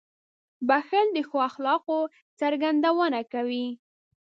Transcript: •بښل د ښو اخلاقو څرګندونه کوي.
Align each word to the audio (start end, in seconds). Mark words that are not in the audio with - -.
•بښل 0.67 1.07
د 1.13 1.17
ښو 1.27 1.37
اخلاقو 1.49 1.99
څرګندونه 2.39 3.19
کوي. 3.33 3.67